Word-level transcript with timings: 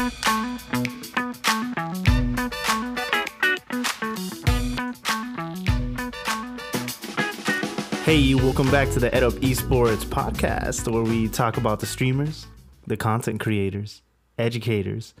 Hey, 0.00 0.06
welcome 8.34 8.70
back 8.70 8.88
to 8.92 8.98
the 8.98 9.10
EdUp 9.12 9.40
Esports 9.40 10.06
podcast, 10.06 10.90
where 10.90 11.02
we 11.02 11.28
talk 11.28 11.58
about 11.58 11.80
the 11.80 11.86
streamers, 11.86 12.46
the 12.86 12.96
content 12.96 13.40
creators, 13.40 14.00
educators, 14.38 15.12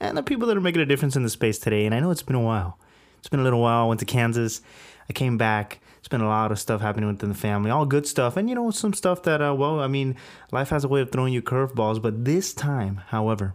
and 0.00 0.18
the 0.18 0.22
people 0.22 0.46
that 0.48 0.56
are 0.58 0.60
making 0.60 0.82
a 0.82 0.86
difference 0.86 1.16
in 1.16 1.22
the 1.22 1.30
space 1.30 1.58
today. 1.58 1.86
And 1.86 1.94
I 1.94 2.00
know 2.00 2.10
it's 2.10 2.22
been 2.22 2.36
a 2.36 2.40
while. 2.40 2.78
It's 3.18 3.28
been 3.28 3.40
a 3.40 3.42
little 3.42 3.62
while. 3.62 3.84
I 3.84 3.88
went 3.88 4.00
to 4.00 4.06
Kansas. 4.06 4.60
I 5.08 5.14
came 5.14 5.38
back. 5.38 5.80
It's 5.98 6.08
been 6.08 6.20
a 6.20 6.28
lot 6.28 6.52
of 6.52 6.60
stuff 6.60 6.82
happening 6.82 7.10
within 7.10 7.30
the 7.30 7.34
family, 7.34 7.70
all 7.70 7.86
good 7.86 8.06
stuff. 8.06 8.36
And, 8.36 8.50
you 8.50 8.54
know, 8.54 8.70
some 8.70 8.92
stuff 8.92 9.22
that, 9.22 9.40
uh, 9.40 9.54
well, 9.54 9.80
I 9.80 9.86
mean, 9.86 10.14
life 10.52 10.68
has 10.68 10.84
a 10.84 10.88
way 10.88 11.00
of 11.00 11.10
throwing 11.10 11.32
you 11.32 11.40
curveballs. 11.40 12.02
But 12.02 12.26
this 12.26 12.52
time, 12.52 13.00
however, 13.08 13.54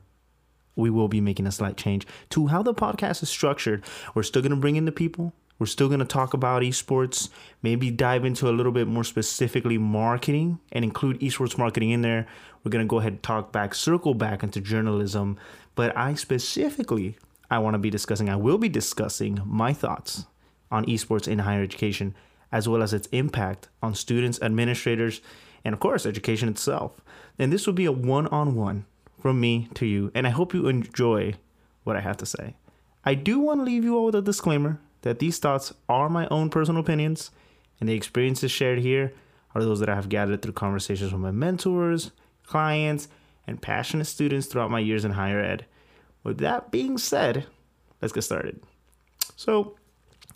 we 0.76 0.90
will 0.90 1.08
be 1.08 1.22
making 1.22 1.48
a 1.48 1.52
slight 1.52 1.78
change 1.78 2.08
to 2.30 2.48
how 2.48 2.64
the 2.64 2.74
podcast 2.74 3.24
is 3.24 3.30
structured. 3.30 3.84
We're 4.14 4.24
still 4.24 4.42
going 4.42 4.52
to 4.52 4.56
bring 4.56 4.76
in 4.76 4.86
the 4.86 4.92
people 4.92 5.34
we're 5.62 5.68
still 5.68 5.90
going 5.90 6.00
to 6.00 6.06
talk 6.08 6.34
about 6.34 6.64
esports, 6.64 7.30
maybe 7.62 7.92
dive 7.92 8.26
into 8.26 8.50
a 8.50 8.52
little 8.52 8.72
bit 8.72 8.88
more 8.88 9.04
specifically 9.04 9.78
marketing 9.78 10.60
and 10.72 10.84
include 10.84 11.20
esports 11.20 11.56
marketing 11.56 11.92
in 11.92 12.02
there. 12.02 12.26
We're 12.64 12.72
going 12.72 12.84
to 12.84 12.90
go 12.90 12.98
ahead 12.98 13.12
and 13.12 13.22
talk 13.22 13.52
back, 13.52 13.76
circle 13.76 14.16
back 14.16 14.42
into 14.42 14.60
journalism. 14.60 15.38
But 15.76 15.96
I 15.96 16.16
specifically, 16.16 17.16
I 17.52 17.60
want 17.60 17.76
to 17.76 17.78
be 17.78 17.92
discussing, 17.92 18.28
I 18.28 18.38
will 18.38 18.58
be 18.58 18.70
discussing 18.70 19.40
my 19.46 19.72
thoughts 19.72 20.26
on 20.72 20.84
esports 20.88 21.28
in 21.28 21.38
higher 21.38 21.62
education, 21.62 22.16
as 22.52 22.68
well 22.68 22.82
as 22.82 22.92
its 22.92 23.08
impact 23.12 23.70
on 23.84 23.94
students, 23.94 24.42
administrators, 24.42 25.22
and 25.64 25.74
of 25.76 25.80
course, 25.80 26.08
education 26.08 26.50
itself. 26.50 27.02
And 27.38 27.54
this 27.54 27.68
will 27.68 27.76
be 27.76 27.86
a 27.86 27.92
one 27.92 28.26
on 28.30 28.56
one 28.56 28.88
from 29.22 29.40
me 29.40 29.70
to 29.76 29.86
you. 29.86 30.12
And 30.16 30.26
I 30.26 30.32
hope 30.32 30.54
you 30.54 30.68
enjoy 30.68 31.36
what 31.84 31.96
I 31.96 32.02
have 32.02 32.18
to 32.18 32.26
say. 32.26 32.56
I 33.04 33.16
do 33.16 33.40
want 33.40 33.62
to 33.62 33.64
leave 33.64 33.84
you 33.84 33.98
all 33.98 34.06
with 34.06 34.16
a 34.16 34.22
disclaimer 34.22 34.80
that 35.02 35.20
these 35.20 35.40
thoughts 35.40 35.74
are 35.90 36.10
my 36.10 36.28
own 36.30 36.50
personal 36.50 36.82
opinions, 36.82 37.32
and 37.80 37.90
the 37.90 37.94
experiences 37.94 38.52
shared 38.52 38.80
here 38.80 39.14
are 39.56 39.64
those 39.64 39.80
that 39.80 39.90
I 39.90 39.96
have 39.96 40.10
gathered 40.10 40.42
through 40.42 40.54
conversations 40.54 41.12
with 41.12 41.22
my 41.22 41.32
mentors, 41.32 42.12
clients, 42.44 43.08
and 43.48 43.62
passionate 43.62 44.06
students 44.06 44.48
throughout 44.48 44.72
my 44.72 44.80
years 44.80 45.04
in 45.04 45.12
higher 45.12 45.40
ed. 45.40 45.66
With 46.24 46.38
that 46.40 46.72
being 46.72 46.98
said, 46.98 47.48
let's 48.02 48.14
get 48.14 48.22
started. 48.22 48.62
So, 49.36 49.76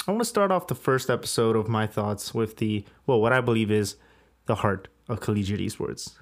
I 0.07 0.11
want 0.11 0.21
to 0.21 0.29
start 0.29 0.51
off 0.51 0.67
the 0.67 0.75
first 0.75 1.09
episode 1.09 1.55
of 1.55 1.67
my 1.67 1.87
thoughts 1.87 2.33
with 2.33 2.57
the, 2.57 2.85
well, 3.07 3.21
what 3.21 3.33
I 3.33 3.41
believe 3.41 3.71
is 3.71 3.95
the 4.45 4.55
heart 4.55 4.87
of 5.07 5.19
collegiate 5.19 5.59
esports, 5.59 6.15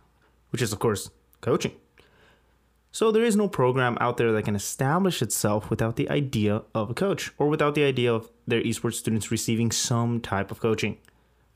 which 0.51 0.61
is, 0.61 0.71
of 0.71 0.79
course, 0.79 1.09
coaching. 1.41 1.73
So 2.93 3.11
there 3.11 3.23
is 3.23 3.35
no 3.35 3.47
program 3.47 3.97
out 3.99 4.17
there 4.17 4.31
that 4.31 4.45
can 4.45 4.55
establish 4.55 5.23
itself 5.23 5.71
without 5.71 5.95
the 5.95 6.07
idea 6.11 6.61
of 6.75 6.91
a 6.91 6.93
coach 6.93 7.31
or 7.39 7.47
without 7.47 7.73
the 7.73 7.83
idea 7.83 8.13
of 8.13 8.29
their 8.45 8.61
esports 8.61 8.93
students 8.93 9.31
receiving 9.31 9.71
some 9.71 10.21
type 10.21 10.51
of 10.51 10.59
coaching. 10.59 10.99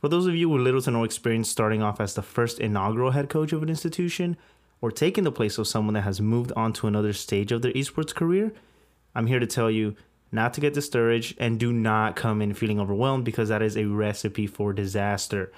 For 0.02 0.10
those 0.10 0.26
of 0.26 0.34
you 0.34 0.50
with 0.50 0.64
little 0.64 0.82
to 0.82 0.90
no 0.90 1.04
experience 1.04 1.48
starting 1.48 1.84
off 1.84 2.02
as 2.02 2.16
the 2.16 2.24
first 2.24 2.58
inaugural 2.58 3.12
head 3.12 3.30
coach 3.30 3.54
of 3.54 3.62
an 3.62 3.70
institution 3.70 4.36
or 4.82 4.90
taking 4.90 5.26
the 5.26 5.32
place 5.32 5.60
of 5.60 5.68
someone 5.68 5.94
that 5.94 6.02
has 6.02 6.20
moved 6.20 6.52
on 6.56 6.74
to 6.74 6.88
another 6.88 7.14
stage 7.14 7.52
of 7.52 7.62
their 7.62 7.74
esports 7.74 8.16
career, 8.16 8.52
I'm 9.14 9.28
here 9.28 9.40
to 9.40 9.46
tell 9.46 9.70
you 9.70 9.96
not 10.32 10.56
to 10.56 10.62
get 10.62 10.74
discouraged 10.74 11.36
and 11.40 11.60
do 11.60 11.72
not 11.72 12.16
come 12.16 12.42
in 12.42 12.56
feeling 12.56 12.80
overwhelmed 12.80 13.26
because 13.26 13.50
that 13.50 13.62
is 13.62 13.78
a 13.78 13.86
recipe 13.86 14.48
for 14.48 14.74
disaster. 14.74 15.52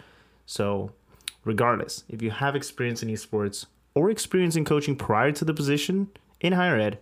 So, 0.46 0.92
regardless, 1.46 2.04
if 2.10 2.22
you 2.22 2.32
have 2.32 2.58
experience 2.58 3.02
in 3.02 3.08
esports, 3.08 3.66
or 3.94 4.10
experience 4.10 4.56
in 4.56 4.66
coaching 4.66 4.96
prior 4.96 5.32
to 5.32 5.46
the 5.46 5.54
position 5.54 6.10
in 6.40 6.54
higher 6.54 6.80
ed, 6.80 7.00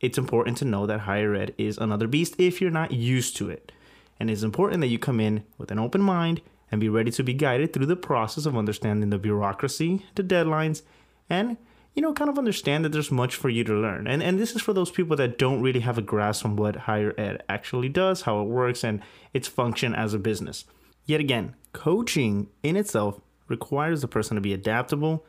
it's 0.00 0.18
important 0.18 0.56
to 0.58 0.64
know 0.64 0.86
that 0.86 1.00
higher 1.00 1.34
ed 1.34 1.54
is 1.58 1.78
another 1.78 2.06
beast 2.06 2.34
if 2.38 2.60
you're 2.60 2.70
not 2.70 2.92
used 2.92 3.36
to 3.36 3.50
it. 3.50 3.72
And 4.18 4.30
it's 4.30 4.42
important 4.42 4.80
that 4.80 4.88
you 4.88 4.98
come 4.98 5.20
in 5.20 5.44
with 5.58 5.70
an 5.70 5.78
open 5.78 6.00
mind 6.00 6.40
and 6.70 6.80
be 6.80 6.88
ready 6.88 7.10
to 7.10 7.22
be 7.22 7.34
guided 7.34 7.72
through 7.72 7.86
the 7.86 7.96
process 7.96 8.46
of 8.46 8.56
understanding 8.56 9.10
the 9.10 9.18
bureaucracy, 9.18 10.06
the 10.14 10.22
deadlines, 10.22 10.82
and 11.28 11.56
you 11.94 12.00
know, 12.00 12.14
kind 12.14 12.30
of 12.30 12.38
understand 12.38 12.84
that 12.84 12.92
there's 12.92 13.10
much 13.10 13.36
for 13.36 13.50
you 13.50 13.64
to 13.64 13.74
learn. 13.74 14.06
And 14.06 14.22
and 14.22 14.38
this 14.38 14.54
is 14.54 14.62
for 14.62 14.72
those 14.72 14.90
people 14.90 15.16
that 15.16 15.38
don't 15.38 15.60
really 15.60 15.80
have 15.80 15.98
a 15.98 16.02
grasp 16.02 16.44
on 16.44 16.56
what 16.56 16.76
higher 16.76 17.14
ed 17.18 17.42
actually 17.48 17.90
does, 17.90 18.22
how 18.22 18.40
it 18.40 18.48
works, 18.48 18.82
and 18.82 19.02
its 19.34 19.46
function 19.46 19.94
as 19.94 20.14
a 20.14 20.18
business. 20.18 20.64
Yet 21.04 21.20
again, 21.20 21.54
coaching 21.72 22.48
in 22.62 22.76
itself 22.76 23.20
requires 23.48 24.00
the 24.00 24.08
person 24.08 24.36
to 24.36 24.40
be 24.40 24.54
adaptable, 24.54 25.26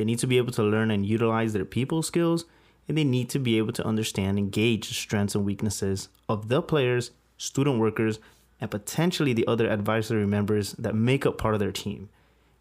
they 0.00 0.04
need 0.06 0.18
to 0.18 0.26
be 0.26 0.38
able 0.38 0.50
to 0.50 0.62
learn 0.62 0.90
and 0.90 1.04
utilize 1.04 1.52
their 1.52 1.66
people 1.66 2.02
skills, 2.02 2.46
and 2.88 2.96
they 2.96 3.04
need 3.04 3.28
to 3.28 3.38
be 3.38 3.58
able 3.58 3.74
to 3.74 3.86
understand 3.86 4.38
and 4.38 4.50
gauge 4.50 4.88
the 4.88 4.94
strengths 4.94 5.34
and 5.34 5.44
weaknesses 5.44 6.08
of 6.26 6.48
the 6.48 6.62
players, 6.62 7.10
student 7.36 7.78
workers, 7.78 8.18
and 8.62 8.70
potentially 8.70 9.34
the 9.34 9.46
other 9.46 9.68
advisory 9.68 10.26
members 10.26 10.72
that 10.78 10.94
make 10.94 11.26
up 11.26 11.36
part 11.36 11.52
of 11.52 11.60
their 11.60 11.70
team. 11.70 12.08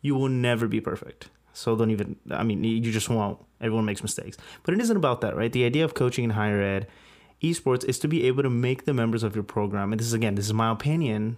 You 0.01 0.15
will 0.15 0.27
never 0.27 0.67
be 0.67 0.81
perfect. 0.81 1.29
So 1.53 1.77
don't 1.77 1.91
even, 1.91 2.17
I 2.29 2.43
mean, 2.43 2.65
you 2.65 2.91
just 2.91 3.07
won't. 3.07 3.39
Everyone 3.61 3.85
makes 3.85 4.03
mistakes. 4.03 4.35
But 4.63 4.73
it 4.73 4.81
isn't 4.81 4.97
about 4.97 5.21
that, 5.21 5.37
right? 5.37 5.53
The 5.53 5.63
idea 5.63 5.85
of 5.85 5.93
coaching 5.93 6.25
in 6.25 6.31
higher 6.31 6.61
ed, 6.61 6.87
esports, 7.41 7.85
is 7.85 7.99
to 7.99 8.09
be 8.09 8.27
able 8.27 8.43
to 8.43 8.49
make 8.49 8.83
the 8.83 8.93
members 8.93 9.23
of 9.23 9.33
your 9.33 9.45
program, 9.45 9.93
and 9.93 9.99
this 10.01 10.07
is 10.07 10.13
again, 10.13 10.35
this 10.35 10.47
is 10.47 10.53
my 10.53 10.71
opinion, 10.71 11.37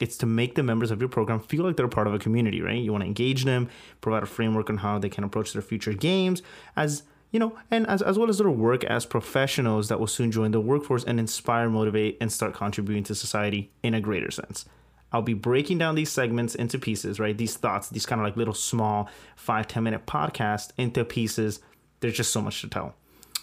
it's 0.00 0.16
to 0.18 0.26
make 0.26 0.54
the 0.54 0.62
members 0.62 0.90
of 0.90 1.00
your 1.00 1.08
program 1.08 1.40
feel 1.40 1.64
like 1.64 1.76
they're 1.76 1.88
part 1.88 2.06
of 2.06 2.14
a 2.14 2.18
community, 2.18 2.60
right? 2.60 2.78
You 2.78 2.92
want 2.92 3.02
to 3.02 3.08
engage 3.08 3.44
them, 3.44 3.68
provide 4.00 4.22
a 4.22 4.26
framework 4.26 4.68
on 4.68 4.78
how 4.78 4.98
they 4.98 5.08
can 5.08 5.24
approach 5.24 5.52
their 5.52 5.62
future 5.62 5.94
games 5.94 6.42
as 6.76 7.02
you 7.32 7.40
know, 7.40 7.58
and 7.70 7.86
as, 7.88 8.02
as 8.02 8.18
well 8.18 8.30
as 8.30 8.38
their 8.38 8.48
work 8.48 8.84
as 8.84 9.04
professionals 9.04 9.88
that 9.88 9.98
will 9.98 10.06
soon 10.06 10.30
join 10.30 10.52
the 10.52 10.60
workforce 10.60 11.04
and 11.04 11.18
inspire, 11.18 11.68
motivate, 11.68 12.16
and 12.20 12.32
start 12.32 12.54
contributing 12.54 13.02
to 13.04 13.14
society 13.14 13.70
in 13.82 13.94
a 13.94 14.00
greater 14.00 14.30
sense. 14.30 14.64
I'll 15.12 15.22
be 15.22 15.34
breaking 15.34 15.78
down 15.78 15.96
these 15.96 16.10
segments 16.10 16.54
into 16.54 16.78
pieces, 16.78 17.18
right? 17.18 17.36
These 17.36 17.56
thoughts, 17.56 17.88
these 17.88 18.06
kind 18.06 18.20
of 18.20 18.24
like 18.24 18.36
little 18.36 18.54
small 18.54 19.08
five 19.34 19.66
ten 19.68 19.82
minute 19.82 20.06
podcasts 20.06 20.70
into 20.78 21.04
pieces. 21.04 21.60
There's 22.00 22.16
just 22.16 22.32
so 22.32 22.40
much 22.40 22.60
to 22.60 22.68
tell. 22.68 22.94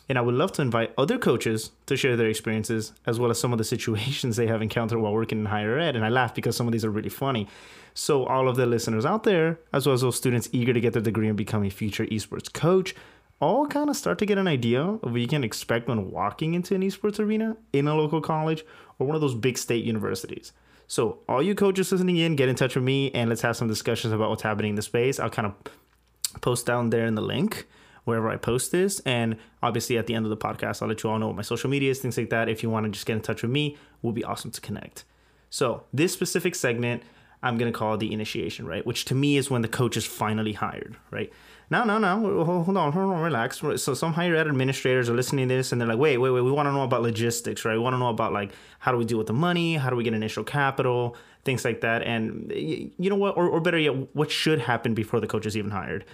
And 0.09 0.18
I 0.18 0.22
would 0.22 0.36
love 0.36 0.52
to 0.53 0.62
invite 0.62 0.94
other 0.97 1.18
coaches 1.18 1.72
to 1.86 1.96
share 1.96 2.18
their 2.18 2.28
experiences 2.28 2.91
as 3.06 3.19
well 3.19 3.31
as 3.31 3.40
some 3.40 3.53
of 3.53 3.58
the 3.58 3.64
situations 3.64 4.36
they 4.36 4.47
have 4.47 4.62
encountered 4.62 5.00
while 5.00 5.14
working 5.14 5.40
in 5.40 5.46
higher 5.46 5.80
ed. 5.80 5.96
And 5.96 6.06
I 6.06 6.09
laugh 6.09 6.36
because 6.36 6.56
some 6.56 6.68
of 6.68 6.74
these 6.74 6.84
are 6.84 6.90
really 6.90 7.09
funny. 7.09 7.47
So, 7.94 8.25
all 8.25 8.50
of 8.50 8.56
the 8.56 8.66
listeners 8.66 9.06
out 9.06 9.24
there, 9.24 9.59
as 9.72 9.86
well 9.86 9.94
as 9.94 10.02
those 10.02 10.18
students 10.18 10.50
eager 10.52 10.74
to 10.74 10.81
get 10.81 10.94
their 10.94 11.02
degree 11.02 11.28
and 11.28 11.38
become 11.38 11.64
a 11.64 11.69
future 11.69 12.06
esports 12.08 12.52
coach, 12.52 12.96
all 13.40 13.68
kind 13.68 13.90
of 13.90 13.96
start 13.96 14.18
to 14.19 14.25
get 14.25 14.38
an 14.38 14.47
idea 14.47 14.81
of 14.81 15.12
what 15.12 15.22
you 15.22 15.28
can 15.28 15.44
expect 15.44 15.88
when 15.88 16.09
walking 16.09 16.53
into 16.53 16.74
an 16.74 16.81
esports 16.81 17.20
arena 17.20 17.56
in 17.72 17.88
a 17.88 17.96
local 17.96 18.22
college 18.22 18.66
or 18.97 19.06
one 19.06 19.16
of 19.16 19.22
those 19.22 19.35
big 19.35 19.58
state 19.58 19.85
universities. 19.85 20.53
So, 20.88 21.20
all 21.30 21.41
you 21.41 21.56
coaches 21.56 21.91
listening 21.91 22.18
in, 22.18 22.35
get 22.35 22.50
in 22.50 22.56
touch 22.56 22.75
with 22.75 22.84
me 22.84 23.12
and 23.12 23.30
let's 23.30 23.41
have 23.41 23.56
some 23.56 23.68
discussions 23.68 24.12
about 24.12 24.30
what's 24.30 24.44
happening 24.44 24.72
in 24.72 24.75
the 24.75 24.81
space. 24.81 25.20
I'll 25.20 25.30
kind 25.30 25.47
of 25.47 26.41
post 26.41 26.66
down 26.66 26.90
there 26.90 27.06
in 27.06 27.16
the 27.16 27.22
link 27.22 27.68
wherever 28.06 28.30
I 28.30 28.38
post 28.38 28.72
this. 28.72 29.00
And 29.02 29.38
obviously, 29.62 29.97
at 29.97 30.08
the 30.08 30.16
end 30.16 30.25
of 30.25 30.30
the 30.30 30.38
podcast, 30.38 30.81
I'll 30.81 30.88
let 30.88 31.03
you 31.03 31.09
all 31.09 31.19
know 31.19 31.28
what 31.28 31.36
my 31.36 31.41
social 31.41 31.69
media 31.69 31.91
is, 31.91 32.00
things 32.00 32.18
like 32.18 32.30
that. 32.30 32.50
If 32.50 32.64
you 32.64 32.69
want 32.69 32.86
to 32.86 32.91
just 32.91 33.06
get 33.06 33.16
in 33.16 33.22
touch 33.22 33.41
with 33.41 33.52
me, 33.52 33.78
would 34.02 34.16
be 34.16 34.24
awesome 34.24 34.52
to 34.52 34.62
connect. 34.62 35.03
So, 35.50 35.84
this 35.94 36.12
specific 36.14 36.56
segment, 36.56 37.03
I'm 37.41 37.58
going 37.58 37.72
to 37.72 37.78
call 37.78 37.97
the 37.97 38.12
initiation, 38.12 38.66
right? 38.66 38.86
Which 38.86 39.06
to 39.06 39.16
me 39.16 39.38
is 39.38 39.50
when 39.50 39.62
the 39.62 39.68
coach 39.68 39.97
is 39.97 40.06
finally 40.06 40.53
hired, 40.53 40.97
right? 41.12 41.31
No, 41.69 41.84
no, 41.84 41.97
no. 41.97 42.44
Hold 42.44 42.78
on, 42.78 42.91
hold 42.91 43.14
on, 43.14 43.22
relax. 43.22 43.58
So 43.58 43.94
some 43.94 44.14
higher 44.14 44.35
ed 44.35 44.47
administrators 44.47 45.09
are 45.09 45.16
listening 45.16 45.50
to 45.50 45.56
this 45.56 45.72
and 45.72 45.81
they're 45.81 45.88
like, 45.88 45.97
wait, 45.97 46.18
wait, 46.18 46.30
wait. 46.30 46.41
We 46.41 46.52
want 46.52 46.68
to 46.68 46.72
know 46.72 46.84
about 46.84 47.02
logistics, 47.02 47.66
right? 47.66 47.74
We 47.74 47.80
want 47.80 47.96
to 47.96 47.97
know 47.97 48.09
about 48.09 48.31
like 48.31 48.52
how 48.80 48.91
do 48.91 48.97
we 48.97 49.06
deal 49.06 49.18
with 49.18 49.28
the 49.28 49.34
money? 49.34 49.75
How 49.75 49.90
do 49.90 49.96
we 49.96 50.03
get 50.03 50.14
initial 50.14 50.44
capital? 50.44 51.16
Things 51.46 51.66
like 51.66 51.81
that. 51.81 52.03
And 52.03 52.52
you 52.53 53.09
know 53.09 53.16
what? 53.16 53.38
Or, 53.38 53.47
or 53.47 53.59
better 53.59 53.78
yet, 53.80 54.16
what 54.16 54.30
should 54.30 54.59
happen 54.59 54.94
before 54.94 55.20
the 55.20 55.28
coach 55.28 55.46
is 55.46 55.58
even 55.58 55.72
hired? 55.72 56.06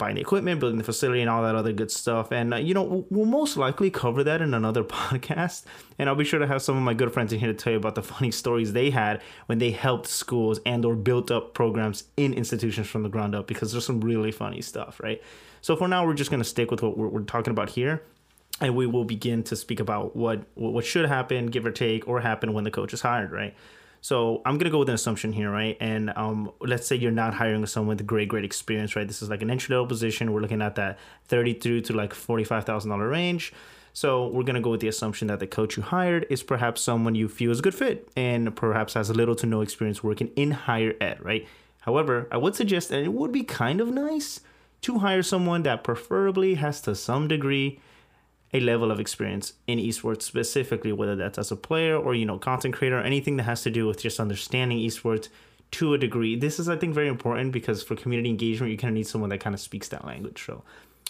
Buying 0.00 0.16
the 0.16 0.20
equipment, 0.20 0.58
building 0.58 0.78
the 0.78 0.84
facility, 0.84 1.20
and 1.20 1.30
all 1.30 1.42
that 1.42 1.54
other 1.54 1.72
good 1.72 1.92
stuff. 1.92 2.32
And, 2.32 2.52
uh, 2.52 2.56
you 2.56 2.74
know, 2.74 3.06
we'll 3.10 3.26
most 3.26 3.56
likely 3.56 3.90
cover 3.90 4.24
that 4.24 4.42
in 4.42 4.52
another 4.52 4.82
podcast. 4.98 5.64
And 5.98 6.08
I'll 6.08 6.16
be 6.16 6.24
sure 6.24 6.40
to 6.40 6.46
have 6.48 6.62
some 6.62 6.76
of 6.76 6.82
my 6.82 6.94
good 6.94 7.12
friends 7.12 7.32
in 7.32 7.38
here 7.38 7.52
to 7.52 7.54
tell 7.54 7.72
you 7.72 7.78
about 7.78 7.94
the 7.94 8.02
funny 8.02 8.30
stories 8.42 8.72
they 8.72 8.90
had 8.90 9.22
when 9.46 9.58
they 9.58 9.70
helped 9.70 10.08
schools 10.08 10.58
and 10.66 10.84
or 10.84 10.96
built 10.96 11.30
up 11.30 11.54
programs 11.54 12.04
in 12.16 12.34
institutions 12.34 12.88
from 12.88 13.04
the 13.04 13.08
ground 13.08 13.36
up 13.36 13.46
because 13.46 13.70
there's 13.70 13.84
some 13.84 14.00
really 14.00 14.32
funny 14.32 14.60
stuff, 14.60 14.98
right? 15.00 15.22
So 15.60 15.76
for 15.76 15.86
now, 15.86 16.04
we're 16.04 16.14
just 16.14 16.30
going 16.30 16.42
to 16.42 16.48
stick 16.48 16.70
with 16.72 16.82
what 16.82 16.98
we're, 16.98 17.08
we're 17.08 17.22
talking 17.22 17.52
about 17.52 17.70
here 17.70 18.02
and 18.60 18.74
we 18.74 18.86
will 18.86 19.04
begin 19.04 19.42
to 19.44 19.56
speak 19.56 19.80
about 19.80 20.16
what 20.16 20.42
what 20.54 20.84
should 20.84 21.06
happen, 21.06 21.46
give 21.46 21.64
or 21.64 21.70
take, 21.70 22.06
or 22.08 22.20
happen 22.20 22.52
when 22.52 22.64
the 22.64 22.70
coach 22.70 22.92
is 22.92 23.00
hired, 23.00 23.30
right? 23.30 23.54
So 24.00 24.40
I'm 24.44 24.56
gonna 24.58 24.70
go 24.70 24.78
with 24.78 24.88
an 24.88 24.94
assumption 24.94 25.32
here, 25.32 25.50
right? 25.50 25.76
And 25.80 26.12
um, 26.16 26.52
let's 26.60 26.86
say 26.86 26.96
you're 26.96 27.10
not 27.10 27.34
hiring 27.34 27.64
someone 27.66 27.96
with 27.96 28.06
great, 28.06 28.28
great 28.28 28.44
experience, 28.44 28.96
right? 28.96 29.06
This 29.06 29.22
is 29.22 29.28
like 29.28 29.42
an 29.42 29.50
entry 29.50 29.74
level 29.74 29.86
position. 29.86 30.32
We're 30.32 30.40
looking 30.40 30.62
at 30.62 30.74
that 30.76 30.98
thirty-two 31.26 31.82
to 31.82 31.92
like 31.92 32.14
forty-five 32.14 32.64
thousand 32.64 32.90
dollar 32.90 33.08
range. 33.08 33.52
So 33.92 34.28
we're 34.28 34.44
gonna 34.44 34.60
go 34.60 34.70
with 34.70 34.80
the 34.80 34.88
assumption 34.88 35.28
that 35.28 35.40
the 35.40 35.46
coach 35.46 35.76
you 35.76 35.82
hired 35.82 36.24
is 36.30 36.42
perhaps 36.42 36.80
someone 36.80 37.14
you 37.14 37.28
feel 37.28 37.50
is 37.50 37.58
a 37.58 37.62
good 37.62 37.74
fit 37.74 38.08
and 38.16 38.54
perhaps 38.54 38.94
has 38.94 39.10
little 39.10 39.34
to 39.36 39.46
no 39.46 39.60
experience 39.60 40.02
working 40.02 40.30
in 40.36 40.52
higher 40.52 40.94
ed, 41.00 41.18
right? 41.24 41.46
However, 41.80 42.28
I 42.30 42.36
would 42.36 42.54
suggest 42.54 42.88
that 42.90 43.02
it 43.02 43.12
would 43.12 43.32
be 43.32 43.42
kind 43.42 43.80
of 43.80 43.88
nice 43.88 44.40
to 44.82 44.98
hire 45.00 45.22
someone 45.22 45.62
that 45.64 45.84
preferably 45.84 46.54
has 46.54 46.80
to 46.82 46.94
some 46.94 47.28
degree 47.28 47.80
a 48.52 48.60
level 48.60 48.90
of 48.90 48.98
experience 48.98 49.52
in 49.66 49.78
esports 49.78 50.22
specifically, 50.22 50.92
whether 50.92 51.14
that's 51.14 51.38
as 51.38 51.50
a 51.50 51.56
player 51.56 51.96
or 51.96 52.14
you 52.14 52.26
know 52.26 52.38
content 52.38 52.74
creator, 52.74 52.98
or 52.98 53.02
anything 53.02 53.36
that 53.36 53.44
has 53.44 53.62
to 53.62 53.70
do 53.70 53.86
with 53.86 54.00
just 54.00 54.18
understanding 54.18 54.78
esports 54.78 55.28
to 55.72 55.94
a 55.94 55.98
degree. 55.98 56.36
This 56.36 56.58
is 56.58 56.68
I 56.68 56.76
think 56.76 56.94
very 56.94 57.08
important 57.08 57.52
because 57.52 57.82
for 57.82 57.94
community 57.94 58.28
engagement, 58.28 58.72
you 58.72 58.78
kind 58.78 58.90
of 58.90 58.96
need 58.96 59.06
someone 59.06 59.30
that 59.30 59.38
kind 59.38 59.54
of 59.54 59.60
speaks 59.60 59.88
that 59.88 60.04
language. 60.04 60.44
So, 60.44 60.62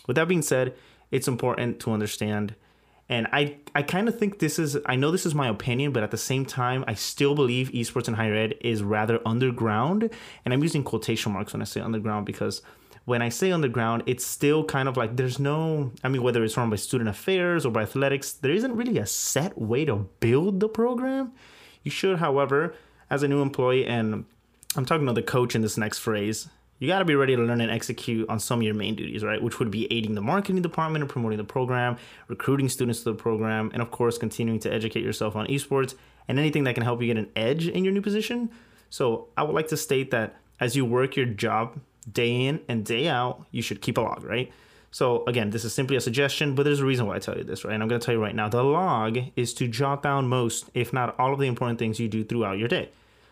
with 0.07 0.17
that 0.17 0.29
being 0.29 0.43
said, 0.43 0.75
it's 1.11 1.29
important 1.29 1.81
to 1.81 1.93
understand. 1.93 2.55
And 3.09 3.27
I, 3.33 3.57
I 3.75 3.83
kind 3.83 4.09
of 4.09 4.17
think 4.17 4.39
this 4.39 4.57
is, 4.57 4.79
I 4.87 4.95
know 4.95 5.11
this 5.11 5.27
is 5.27 5.35
my 5.35 5.49
opinion, 5.49 5.91
but 5.91 6.05
at 6.05 6.13
the 6.13 6.17
same 6.17 6.47
time, 6.47 6.85
I 6.87 6.95
still 6.95 7.35
believe 7.35 7.71
esports 7.71 8.07
in 8.07 8.15
higher 8.15 8.37
ed 8.37 8.55
is 8.61 8.85
rather 8.85 9.19
underground. 9.27 10.09
And 10.45 10.55
I'm 10.55 10.63
using 10.63 10.85
quotation 10.85 11.33
marks 11.33 11.53
when 11.53 11.61
I 11.61 11.65
say 11.65 11.81
underground 11.81 12.25
because 12.25 12.63
when 13.05 13.23
I 13.23 13.29
say 13.29 13.51
underground, 13.51 14.03
it's 14.07 14.25
still 14.25 14.65
kind 14.65 14.89
of 14.89 14.97
like 14.97 15.17
there's 15.17 15.39
no, 15.39 15.93
I 16.05 16.09
mean, 16.09 16.23
whether 16.23 16.45
it's 16.45 16.57
run 16.57 16.71
by 16.71 16.77
student 16.77 17.09
affairs 17.09 17.65
or 17.65 17.71
by 17.71 17.83
athletics, 17.83 18.33
there 18.33 18.53
isn't 18.53 18.77
really 18.77 18.99
a 18.99 19.07
set 19.07 19.59
way 19.59 19.85
to 19.85 20.09
build 20.21 20.61
the 20.61 20.69
program. 20.69 21.33
You 21.83 21.91
should, 21.91 22.19
however, 22.19 22.75
as 23.09 23.23
a 23.23 23.29
new 23.29 23.43
employee, 23.43 23.87
and 23.87 24.25
I'm 24.77 24.85
talking 24.85 25.07
to 25.07 25.13
the 25.13 25.23
coach 25.23 25.55
in 25.55 25.63
this 25.63 25.77
next 25.77 25.99
phrase, 25.99 26.49
you 26.79 26.89
got 26.89 27.01
to 27.01 27.05
be 27.05 27.15
ready 27.15 27.37
to 27.37 27.43
learn 27.43 27.61
and 27.61 27.71
execute 27.71 28.29
on 28.29 28.39
some 28.39 28.61
of 28.61 28.63
your 28.63 28.75
main 28.75 28.95
duties, 28.95 29.23
right? 29.23 29.43
Which 29.43 29.59
would 29.59 29.71
be 29.71 29.91
aiding 29.93 30.15
the 30.15 30.23
marketing 30.23 30.63
department 30.63 31.03
and 31.03 31.11
promoting 31.11 31.39
the 31.39 31.45
program, 31.45 31.97
recruiting 32.29 32.69
students 32.69 33.01
to 33.01 33.11
the 33.11 33.15
program, 33.15 33.71
and 33.73 33.83
of 33.83 33.91
course, 33.91 34.17
continuing 34.17 34.61
to 34.61 34.73
educate 34.73 35.05
yourself 35.05 35.37
on 35.37 35.47
esports 35.49 35.95
and 36.27 36.39
anything 36.39 36.65
that 36.65 36.75
can 36.75 36.83
help 36.83 37.01
you 37.01 37.09
get 37.09 37.19
an 37.19 37.31
edge 37.37 37.69
in 37.69 37.85
your 37.85 37.93
new 37.93 38.01
position. 38.01 38.51
So, 38.89 39.29
I 39.37 39.43
would 39.43 39.55
like 39.55 39.69
to 39.69 39.77
state 39.77 40.11
that 40.13 40.37
as 40.59 40.75
you 40.75 40.85
work 40.85 41.17
your 41.17 41.27
job 41.27 41.79
day 42.13 42.47
in 42.47 42.61
and 42.69 42.85
day 42.85 43.09
out, 43.09 43.47
you 43.51 43.63
should 43.63 43.81
keep 43.81 43.99
a 43.99 44.01
log, 44.01 44.25
right? 44.25 44.53
So 44.91 45.25
again, 45.27 45.51
this 45.51 45.65
is 45.65 45.73
simply 45.73 45.97
a 45.97 46.01
suggestion, 46.01 46.55
but 46.55 46.65
there's 46.65 46.81
a 46.81 46.85
reason 46.85 47.07
why 47.07 47.17
I 47.17 47.19
tell 47.21 47.37
you 47.37 47.45
this, 47.45 47.65
right? 47.65 47.75
And 47.75 47.83
I'm 47.83 47.89
going 47.89 48.01
to 48.01 48.05
tell 48.05 48.15
you 48.15 48.23
right 48.23 48.35
now. 48.35 48.49
The 48.49 48.63
log 48.63 49.19
is 49.37 49.55
to 49.55 49.69
jot 49.69 50.03
down 50.03 50.29
most, 50.29 50.69
if 50.75 50.93
not 50.93 51.19
all 51.19 51.33
of 51.33 51.39
the 51.39 51.47
important 51.47 51.79
things 51.79 52.01
you 52.01 52.09
do 52.09 52.25
throughout 52.25 52.59
your 52.59 52.69
day, 52.69 52.91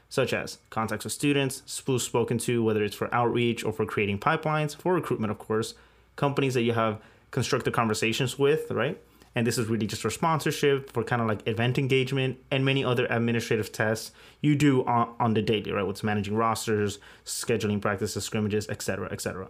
such 0.09 0.33
as 0.33 0.59
contacts 0.71 1.05
with 1.05 1.13
students, 1.13 1.83
who's 1.85 2.05
spoken 2.05 2.39
to, 2.39 2.63
whether 2.63 2.85
it's 2.85 2.95
for 2.95 3.13
outreach 3.13 3.65
or 3.65 3.73
for 3.73 3.85
creating 3.85 4.21
pipelines, 4.21 4.77
for 4.77 4.95
recruitment, 4.95 5.31
of 5.31 5.39
course, 5.39 5.75
companies 6.17 6.55
that 6.55 6.63
you 6.63 6.73
have 6.73 7.01
constructive 7.31 7.73
conversations 7.73 8.39
with, 8.39 8.71
right? 8.71 9.01
And 9.39 9.47
this 9.47 9.57
is 9.57 9.69
really 9.69 9.87
just 9.87 10.03
for 10.03 10.11
sponsorship 10.11 10.93
for 10.93 11.05
kind 11.05 11.23
of 11.23 11.29
like 11.29 11.47
event 11.47 11.79
engagement 11.79 12.39
and 12.51 12.65
many 12.65 12.85
other 12.85 13.07
administrative 13.09 13.71
tests 13.71 14.11
you 14.41 14.57
do 14.57 14.85
on, 14.85 15.15
on 15.21 15.35
the 15.35 15.41
daily 15.41 15.71
right 15.71 15.87
what's 15.87 16.03
managing 16.03 16.35
rosters 16.35 16.99
scheduling 17.25 17.81
practices 17.81 18.25
scrimmages 18.25 18.69
etc 18.69 19.09
etc 19.13 19.49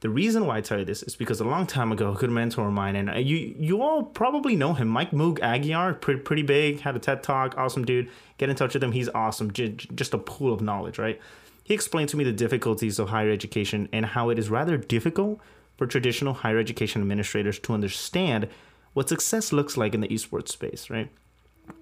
the 0.00 0.10
reason 0.10 0.46
why 0.46 0.58
I 0.58 0.60
tell 0.60 0.78
you 0.78 0.84
this 0.84 1.02
is 1.02 1.16
because 1.16 1.40
a 1.40 1.44
long 1.44 1.66
time 1.66 1.90
ago, 1.90 2.12
a 2.12 2.14
good 2.14 2.28
mentor 2.28 2.66
of 2.66 2.74
mine, 2.74 2.94
and 2.94 3.26
you 3.26 3.54
you 3.58 3.80
all 3.80 4.02
probably 4.02 4.54
know 4.54 4.74
him, 4.74 4.86
Mike 4.86 5.12
Moog 5.12 5.38
Aguiar, 5.38 5.98
pretty, 5.98 6.20
pretty 6.20 6.42
big, 6.42 6.80
had 6.80 6.94
a 6.94 6.98
TED 6.98 7.22
Talk, 7.22 7.56
awesome 7.56 7.86
dude. 7.86 8.10
Get 8.36 8.50
in 8.50 8.56
touch 8.56 8.74
with 8.74 8.84
him, 8.84 8.92
he's 8.92 9.08
awesome, 9.08 9.50
just 9.50 10.12
a 10.12 10.18
pool 10.18 10.52
of 10.52 10.60
knowledge, 10.60 10.98
right? 10.98 11.18
He 11.62 11.72
explained 11.72 12.10
to 12.10 12.18
me 12.18 12.24
the 12.24 12.34
difficulties 12.34 12.98
of 12.98 13.08
higher 13.08 13.30
education 13.30 13.88
and 13.94 14.04
how 14.04 14.28
it 14.28 14.38
is 14.38 14.50
rather 14.50 14.76
difficult 14.76 15.40
for 15.78 15.86
traditional 15.86 16.34
higher 16.34 16.58
education 16.58 17.00
administrators 17.00 17.58
to 17.60 17.72
understand 17.72 18.48
what 18.94 19.08
success 19.08 19.52
looks 19.52 19.76
like 19.76 19.94
in 19.94 20.00
the 20.00 20.08
esports 20.08 20.48
space, 20.48 20.88
right? 20.88 21.10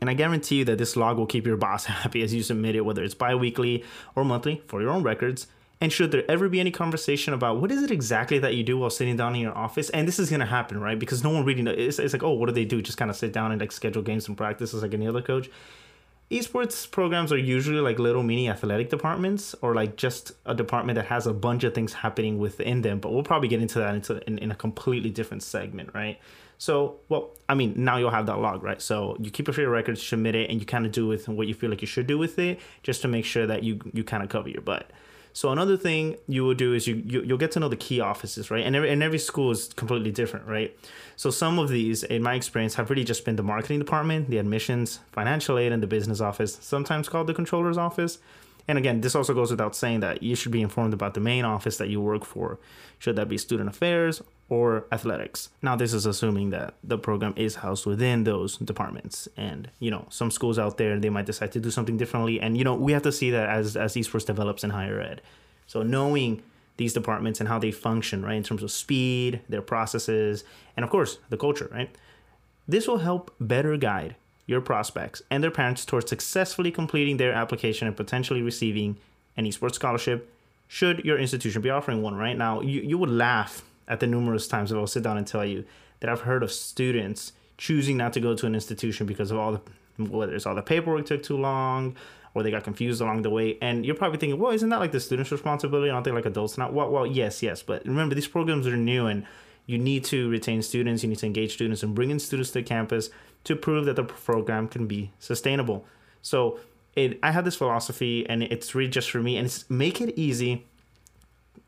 And 0.01 0.09
I 0.09 0.15
guarantee 0.15 0.57
you 0.57 0.65
that 0.67 0.79
this 0.79 0.97
log 0.97 1.19
will 1.19 1.27
keep 1.27 1.47
your 1.47 1.57
boss 1.57 1.85
happy 2.03 2.23
as 2.23 2.35
you 2.35 2.43
submit 2.43 2.75
it, 2.75 2.85
whether 2.85 3.05
it's 3.05 3.15
bi 3.15 3.35
weekly 3.35 3.85
or 4.15 4.25
monthly 4.25 4.63
for 4.67 4.81
your 4.81 4.91
own 4.91 5.03
records. 5.03 5.47
And 5.81 5.93
should 5.93 6.13
there 6.13 6.29
ever 6.31 6.49
be 6.49 6.61
any 6.61 6.71
conversation 6.71 7.35
about 7.35 7.61
what 7.61 7.73
is 7.73 7.83
it 7.83 7.91
exactly 7.91 8.39
that 8.39 8.55
you 8.55 8.63
do 8.63 8.79
while 8.79 8.91
sitting 8.91 9.17
down 9.17 9.35
in 9.35 9.41
your 9.41 9.57
office, 9.59 9.91
and 9.91 10.07
this 10.07 10.21
is 10.21 10.31
gonna 10.31 10.47
happen, 10.47 10.81
right? 10.81 10.97
Because 10.97 11.25
no 11.25 11.31
one 11.31 11.45
really 11.45 11.63
knows. 11.63 11.75
It's, 11.77 11.99
it's 11.99 12.13
like, 12.13 12.23
oh, 12.23 12.31
what 12.31 12.47
do 12.47 12.53
they 12.53 12.65
do? 12.65 12.81
Just 12.81 12.99
kind 12.99 13.11
of 13.11 13.17
sit 13.17 13.33
down 13.33 13.51
and 13.51 13.61
like 13.61 13.73
schedule 13.73 14.03
games 14.03 14.29
and 14.29 14.37
practices 14.37 14.83
like 14.83 14.95
any 14.95 15.09
other 15.09 15.23
coach. 15.23 15.51
Esports 16.31 16.89
programs 16.89 17.33
are 17.33 17.37
usually 17.37 17.81
like 17.81 17.99
little 17.99 18.23
mini 18.23 18.49
athletic 18.49 18.91
departments 18.91 19.57
or 19.61 19.75
like 19.75 19.97
just 19.97 20.33
a 20.47 20.55
department 20.55 20.95
that 20.97 21.07
has 21.07 21.27
a 21.27 21.33
bunch 21.33 21.65
of 21.65 21.75
things 21.75 21.93
happening 21.93 22.39
within 22.39 22.83
them. 22.83 23.01
But 23.01 23.13
we'll 23.13 23.25
probably 23.25 23.49
get 23.49 23.61
into 23.61 23.81
that 23.81 23.95
into 23.95 24.25
in, 24.29 24.39
in 24.39 24.53
a 24.53 24.55
completely 24.55 25.11
different 25.11 25.43
segment, 25.43 25.91
right? 25.95 26.19
So, 26.63 27.01
well, 27.09 27.31
I 27.49 27.55
mean, 27.57 27.75
now 27.77 27.97
you'll 27.97 28.11
have 28.11 28.27
that 28.27 28.39
log, 28.39 28.63
right? 28.63 28.81
So 28.81 29.17
you 29.19 29.33
keep 29.33 29.49
it 29.49 29.53
for 29.53 29.61
your 29.63 29.71
records, 29.71 30.01
submit 30.01 30.37
it, 30.37 30.49
and 30.49 30.61
you 30.61 30.65
kind 30.65 30.87
of 30.87 30.93
do 30.93 31.09
with 31.09 31.29
what 31.29 31.49
you 31.49 31.55
feel 31.55 31.71
like 31.71 31.81
you 31.81 31.89
should 31.89 32.07
do 32.07 32.17
with 32.17 32.39
it, 32.39 32.61
just 32.85 33.03
to 33.03 33.09
make 33.09 33.25
sure 33.25 33.49
that 33.49 33.65
you 33.65 33.81
you 33.93 34.05
kind 34.05 34.23
of 34.23 34.29
cover 34.29 34.49
your 34.49 34.61
butt. 34.63 34.89
So 35.33 35.51
another 35.51 35.77
thing 35.77 36.19
you 36.29 36.45
will 36.45 36.55
do 36.55 36.73
is 36.73 36.87
you, 36.87 37.03
you 37.05 37.25
you'll 37.25 37.37
get 37.37 37.51
to 37.53 37.59
know 37.59 37.69
the 37.69 37.75
key 37.75 37.99
offices, 37.99 38.49
right? 38.49 38.65
And 38.65 38.77
every, 38.77 38.91
and 38.93 39.03
every 39.03 39.19
school 39.19 39.51
is 39.51 39.73
completely 39.75 40.13
different, 40.13 40.47
right? 40.47 40.71
So 41.17 41.31
some 41.31 41.59
of 41.59 41.69
these, 41.69 42.05
in 42.05 42.23
my 42.23 42.35
experience, 42.35 42.77
have 42.77 42.91
really 42.91 43.03
just 43.03 43.25
been 43.25 43.35
the 43.35 43.43
marketing 43.43 43.81
department, 43.81 44.31
the 44.31 44.39
admissions, 44.39 45.01
financial 45.11 45.59
aid, 45.59 45.73
and 45.73 45.83
the 45.83 45.89
business 45.89 46.21
office, 46.21 46.59
sometimes 46.61 47.09
called 47.09 47.27
the 47.27 47.35
controller's 47.35 47.77
office. 47.77 48.19
And 48.69 48.79
again, 48.79 49.01
this 49.01 49.15
also 49.15 49.35
goes 49.35 49.51
without 49.51 49.75
saying 49.75 50.01
that 50.01 50.23
you 50.23 50.35
should 50.35 50.53
be 50.53 50.63
informed 50.63 50.95
about 50.95 51.15
the 51.15 51.21
main 51.21 51.45
office 51.45 51.77
that 51.79 51.89
you 51.89 52.01
work 52.01 52.25
for, 52.25 52.59
should 52.99 53.17
that 53.17 53.29
be 53.29 53.39
student 53.39 53.69
affairs 53.69 54.23
or 54.49 54.85
athletics. 54.93 55.49
Now, 55.63 55.77
this 55.77 55.93
is 55.93 56.07
assuming 56.07 56.51
that 56.51 56.75
the 56.85 56.99
program 56.99 57.35
is 57.37 57.57
housed 57.57 57.87
within 57.87 58.25
those 58.25 58.59
departments. 58.59 59.29
And, 59.37 59.71
you 59.81 59.91
know, 59.91 60.07
some 60.11 60.31
schools 60.31 60.59
out 60.59 60.77
there, 60.79 60.99
they 60.99 61.11
might 61.11 61.27
decide 61.27 61.53
to 61.53 61.61
do 61.61 61.71
something 61.71 61.97
differently. 61.97 62.41
And, 62.41 62.57
you 62.57 62.65
know, 62.65 62.75
we 62.75 62.93
have 62.93 63.03
to 63.03 63.13
see 63.13 63.31
that 63.31 63.49
as, 63.49 63.77
as 63.77 63.95
esports 63.95 64.27
develops 64.27 64.63
in 64.63 64.71
higher 64.71 65.01
ed. 65.01 65.23
So 65.67 65.83
knowing 65.83 66.43
these 66.77 66.93
departments 66.93 67.41
and 67.41 67.49
how 67.49 67.59
they 67.59 67.71
function, 67.71 68.25
right, 68.25 68.35
in 68.35 68.43
terms 68.43 68.63
of 68.63 68.71
speed, 68.71 69.41
their 69.49 69.63
processes, 69.63 70.45
and 70.77 70.85
of 70.85 70.91
course, 70.91 71.19
the 71.31 71.37
culture, 71.37 71.69
right? 71.73 71.91
This 72.69 72.87
will 72.87 72.99
help 72.99 73.35
better 73.41 73.77
guide 73.77 74.17
your 74.47 74.61
prospects 74.61 75.23
and 75.31 75.43
their 75.43 75.51
parents 75.51 75.85
towards 75.85 76.09
successfully 76.09 76.71
completing 76.71 77.17
their 77.17 77.33
application 77.33 77.87
and 77.87 77.97
potentially 77.97 78.43
receiving 78.43 78.97
an 79.37 79.45
esports 79.45 79.75
scholarship 79.75 80.29
should 80.69 81.05
your 81.05 81.19
institution 81.19 81.61
be 81.61 81.71
offering 81.71 82.03
one 82.03 82.15
right? 82.15 82.37
Now 82.37 82.61
you, 82.61 82.81
you 82.81 82.99
would 82.99 83.11
laugh 83.11 83.63
at 83.89 84.01
the 84.01 84.07
numerous 84.07 84.47
times 84.47 84.71
that 84.71 84.77
i'll 84.77 84.87
sit 84.87 85.03
down 85.03 85.19
and 85.19 85.27
tell 85.27 85.45
you 85.45 85.65
that 86.01 86.09
i've 86.09 86.21
heard 86.21 86.43
of 86.43 86.53
students 86.53 87.33
choosing 87.59 87.97
not 87.97 88.13
to 88.13 88.21
go 88.21 88.35
to 88.35 88.47
an 88.47 88.55
institution 88.55 89.07
because 89.07 89.31
of 89.31 89.39
all 89.39 89.53
the 89.53 89.61
whether 89.99 90.35
it's 90.35 90.47
all 90.47 90.55
the 90.55 90.63
paperwork 90.63 91.07
took 91.07 91.23
too 91.23 91.37
long 91.37 91.97
or 92.35 92.43
they 92.43 92.51
got 92.51 92.65
confused 92.65 93.01
along 93.01 93.23
the 93.23 93.31
way. 93.31 93.59
And 93.61 93.85
you're 93.85 93.95
probably 93.95 94.19
thinking 94.19 94.41
well 94.41 94.53
isn't 94.53 94.69
that 94.69 94.81
like 94.81 94.93
the 94.93 95.01
student's 95.01 95.33
responsibility? 95.33 95.91
Aren't 95.91 96.05
they 96.05 96.11
like 96.11 96.27
adults? 96.27 96.59
Now 96.59 96.71
well, 96.71 96.91
well 96.91 97.07
yes 97.07 97.43
yes. 97.43 97.63
But 97.63 97.85
remember 97.87 98.15
these 98.15 98.29
programs 98.29 98.67
are 98.67 98.77
new 98.77 99.07
and 99.07 99.27
you 99.67 99.79
need 99.79 100.05
to 100.05 100.29
retain 100.29 100.61
students 100.61 101.03
you 101.03 101.09
need 101.09 101.19
to 101.19 101.27
engage 101.27 101.55
students 101.55 101.83
and 101.83 101.95
bring 101.95 102.11
in 102.11 102.19
students 102.19 102.51
to 102.51 102.63
campus 102.63 103.11
to 103.45 103.57
prove 103.57 103.85
that 103.87 103.97
the 103.97 104.05
program 104.05 104.69
can 104.69 104.87
be 104.87 105.11
sustainable. 105.19 105.85
So 106.21 106.61
it, 106.95 107.19
I 107.23 107.33
have 107.33 107.45
this 107.45 107.57
philosophy, 107.57 108.29
and 108.29 108.43
it's 108.43 108.75
really 108.75 108.91
just 108.91 109.11
for 109.11 109.19
me, 109.19 109.37
and 109.37 109.47
it's 109.47 109.69
make 109.71 110.01
it 110.01 110.17
easy 110.19 110.67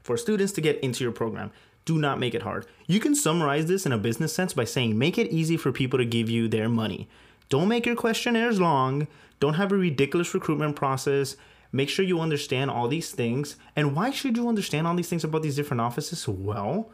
for 0.02 0.16
students 0.16 0.52
to 0.52 0.60
get 0.60 0.78
into 0.80 1.02
your 1.02 1.12
program. 1.12 1.50
Do 1.84 1.98
not 1.98 2.18
make 2.18 2.34
it 2.34 2.42
hard. 2.42 2.66
You 2.86 3.00
can 3.00 3.14
summarize 3.14 3.66
this 3.66 3.86
in 3.86 3.92
a 3.92 3.98
business 3.98 4.32
sense 4.32 4.54
by 4.54 4.64
saying 4.64 4.98
make 4.98 5.18
it 5.18 5.30
easy 5.30 5.56
for 5.56 5.72
people 5.72 5.98
to 5.98 6.04
give 6.04 6.30
you 6.30 6.48
their 6.48 6.68
money. 6.68 7.08
Don't 7.48 7.68
make 7.68 7.86
your 7.86 7.96
questionnaires 7.96 8.60
long. 8.60 9.06
Don't 9.40 9.54
have 9.54 9.72
a 9.72 9.76
ridiculous 9.76 10.32
recruitment 10.32 10.76
process. 10.76 11.36
Make 11.72 11.88
sure 11.88 12.04
you 12.04 12.20
understand 12.20 12.70
all 12.70 12.88
these 12.88 13.10
things. 13.10 13.56
And 13.76 13.94
why 13.96 14.10
should 14.10 14.36
you 14.36 14.48
understand 14.48 14.86
all 14.86 14.94
these 14.94 15.08
things 15.08 15.24
about 15.24 15.42
these 15.42 15.56
different 15.56 15.80
offices? 15.80 16.26
Well, 16.26 16.90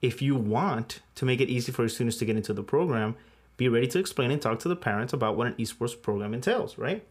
if 0.00 0.22
you 0.22 0.36
want 0.36 1.00
to 1.16 1.24
make 1.24 1.40
it 1.40 1.48
easy 1.48 1.72
for 1.72 1.82
your 1.82 1.88
students 1.88 2.16
to 2.18 2.24
get 2.24 2.36
into 2.36 2.52
the 2.52 2.62
program, 2.62 3.16
be 3.56 3.68
ready 3.68 3.88
to 3.88 3.98
explain 3.98 4.30
and 4.30 4.40
talk 4.40 4.60
to 4.60 4.68
the 4.68 4.76
parents 4.76 5.12
about 5.12 5.36
what 5.36 5.48
an 5.48 5.54
esports 5.54 6.00
program 6.00 6.32
entails, 6.32 6.78
right? 6.78 7.04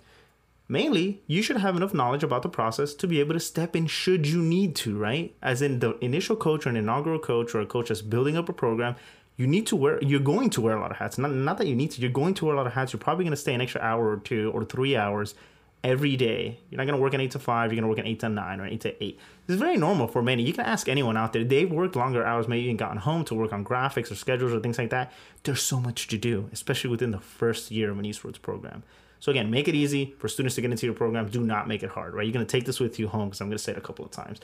Mainly, 0.70 1.22
you 1.27 1.41
should 1.41 1.58
have 1.58 1.77
enough 1.77 1.94
knowledge 1.94 2.24
about 2.24 2.41
the 2.41 2.50
process 2.50 2.94
to 2.96 3.08
be 3.08 3.20
able 3.20 3.34
to 3.34 3.39
step 3.39 3.75
in 3.75 3.88
should 3.88 4.27
you 4.27 4.41
need 4.41 4.75
to, 4.77 4.98
right? 4.98 5.34
As 5.41 5.62
in 5.62 5.79
the 5.79 5.98
initial 6.00 6.36
coach 6.36 6.65
or 6.65 6.70
an 6.70 6.75
inaugural 6.75 7.20
coach 7.20 7.56
or 7.56 7.62
a 7.62 7.65
coach 7.65 7.88
that's 7.88 8.01
building 8.01 8.38
up 8.38 8.50
a 8.50 8.53
program, 8.53 8.96
you 9.38 9.48
need 9.48 9.67
to 9.67 9.75
wear 9.75 10.03
you're 10.03 10.20
going 10.20 10.50
to 10.50 10.62
wear 10.62 10.75
a 10.75 10.82
lot 10.82 10.91
of 10.91 10.98
hats. 10.98 11.17
Not 11.17 11.32
not 11.32 11.58
that 11.60 11.67
you 11.67 11.75
need 11.75 11.91
to, 11.91 12.01
you're 12.01 12.10
going 12.10 12.34
to 12.36 12.46
wear 12.46 12.56
a 12.56 12.58
lot 12.58 12.67
of 12.67 12.74
hats. 12.74 12.91
You're 12.91 13.00
probably 13.00 13.24
gonna 13.24 13.38
stay 13.38 13.53
an 13.53 13.62
extra 13.62 13.79
hour 13.82 14.10
or 14.10 14.17
two 14.17 14.51
or 14.53 14.65
three 14.65 14.98
hours 14.98 15.36
every 15.84 16.15
day. 16.15 16.60
You're 16.69 16.77
not 16.77 16.86
to 16.91 17.01
work 17.01 17.13
an 17.13 17.22
8 17.22 17.31
to 17.31 17.39
5, 17.39 17.72
you're 17.72 17.81
to 17.81 17.88
work 17.88 17.98
an 17.98 18.07
8 18.07 18.19
to 18.22 18.29
9 18.29 18.60
or 18.60 18.65
8 18.65 18.81
to 18.81 19.03
8. 19.03 19.19
This 19.46 19.53
is 19.53 19.60
very 19.60 19.77
normal 19.77 20.07
for 20.07 20.22
many. 20.22 20.43
You 20.43 20.53
can 20.53 20.65
ask 20.65 20.89
anyone 20.89 21.15
out 21.17 21.34
there. 21.34 21.43
They've 21.43 21.72
worked 21.72 21.96
longer 21.96 22.25
hours, 22.25 22.48
maybe 22.48 22.63
even 22.63 22.77
gotten 22.77 22.98
home 22.98 23.24
to 23.25 23.36
work 23.36 23.53
on 23.53 23.63
graphics 23.63 24.12
or 24.12 24.15
schedules 24.15 24.53
or 24.53 24.60
things 24.60 24.77
like 24.77 24.89
that. 24.89 25.13
There's 25.43 25.62
so 25.62 25.79
much 25.79 26.07
to 26.10 26.17
do, 26.17 26.50
especially 26.51 26.89
within 26.89 27.12
the 27.12 27.19
first 27.19 27.72
year 27.72 27.91
of 27.91 28.00
an 28.00 28.05
esports 28.05 28.41
program. 28.41 28.84
So 29.19 29.31
again, 29.31 29.50
make 29.50 29.67
it 29.67 29.75
easy 29.75 30.15
for 30.19 30.27
students 30.27 30.55
to 30.55 30.62
get 30.62 30.72
into 30.72 30.86
your 30.86 30.96
program. 30.96 31.29
Do 31.29 31.41
not 31.41 31.67
make 31.67 31.84
it 31.84 31.89
hard, 31.89 32.13
right? 32.13 32.24
You're 32.24 32.34
to 32.46 32.46
take 32.46 32.65
this 32.65 32.79
with 32.79 33.00
you 33.00 33.07
home 33.07 33.29
because 33.29 33.41
I'm 33.41 33.50
to 33.50 33.57
say 33.57 33.72
it 33.72 33.77
a 33.77 33.81
couple 33.81 34.05
of 34.05 34.12
times. 34.12 34.39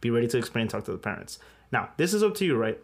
Be 0.00 0.10
ready 0.10 0.26
to 0.28 0.38
explain, 0.38 0.68
talk 0.68 0.84
to 0.84 0.92
the 0.92 0.98
parents. 0.98 1.38
Now, 1.72 1.90
this 1.96 2.12
is 2.12 2.22
up 2.22 2.34
to 2.36 2.44
you, 2.44 2.56
right? 2.56 2.78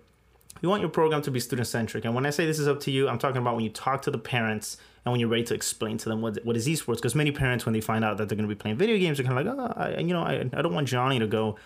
You 0.61 0.69
want 0.69 0.81
your 0.81 0.91
program 0.91 1.23
to 1.23 1.31
be 1.31 1.41
student 1.41 1.67
centric. 1.67 2.05
And 2.05 2.15
when 2.15 2.27
I 2.27 2.31
say 2.31 2.47
this 2.47 2.59
is 2.59 2.69
up 2.69 2.81
to 2.81 2.91
you, 2.91 3.09
I'm 3.09 3.19
talking 3.19 3.39
about 3.39 3.55
when 3.55 3.65
you 3.65 3.71
talk 3.71 4.03
to 4.03 4.11
the 4.11 4.19
parents 4.19 4.77
and 5.05 5.13
when 5.13 5.21
you're 5.21 5.29
ready 5.29 5.45
to 5.45 5.55
explain 5.55 5.99
to 5.99 6.09
them 6.09 6.23
what 6.23 6.45
what 6.45 6.57
is 6.57 6.67
esports. 6.67 6.97
Because 6.97 7.15
many 7.15 7.33
parents, 7.33 7.67
when 7.67 7.73
they 7.73 7.81
find 7.81 8.05
out 8.05 8.17
that 8.19 8.29
they're 8.29 8.37
going 8.37 8.49
to 8.49 8.55
be 8.55 8.59
playing 8.59 8.77
video 8.77 8.99
games, 8.99 9.19
are 9.19 9.25
kind 9.25 9.39
of 9.39 9.47
like, 9.47 9.71
oh, 9.71 9.81
I, 9.81 9.99
you 9.99 10.13
know, 10.13 10.23
I, 10.23 10.49
I 10.53 10.63
don't 10.63 10.75
want 10.75 10.89
Johnny 10.89 11.19
to 11.19 11.27
go 11.27 11.57